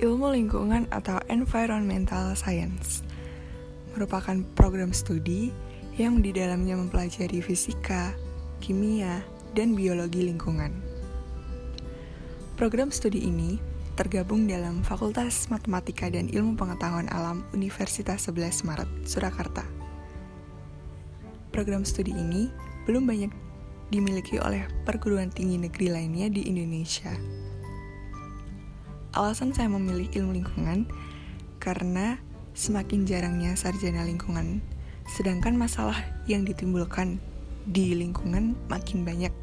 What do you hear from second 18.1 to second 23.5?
11 Maret, Surakarta. Program studi ini belum banyak